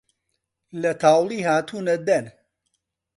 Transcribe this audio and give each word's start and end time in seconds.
لە 0.81 0.91
تاوڵی 1.01 1.39
هاتوونە 1.47 1.95
دەر 2.07 2.25